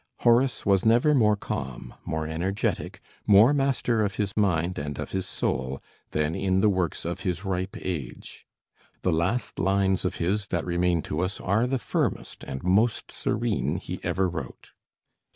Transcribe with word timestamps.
Horace 0.21 0.65
was 0.65 0.83
never 0.83 1.13
more 1.13 1.35
calm, 1.35 1.93
more 2.05 2.25
energetic, 2.25 3.01
more 3.27 3.53
master 3.53 4.03
of 4.03 4.15
his 4.15 4.35
mind 4.35 4.79
and 4.79 4.97
of 4.97 5.11
his 5.11 5.27
soul, 5.27 5.79
than 6.09 6.33
in 6.33 6.59
the 6.61 6.69
works 6.69 7.05
of 7.05 7.19
his 7.19 7.45
ripe 7.45 7.77
age. 7.79 8.47
The 9.03 9.11
last 9.13 9.59
lines 9.59 10.03
of 10.03 10.15
his 10.15 10.47
that 10.47 10.65
remain 10.65 11.03
to 11.03 11.19
us 11.19 11.39
are 11.39 11.67
the 11.67 11.77
firmest 11.77 12.43
and 12.45 12.63
most 12.63 13.11
serene 13.11 13.75
he 13.75 13.99
ever 14.01 14.27
wrote. 14.27 14.71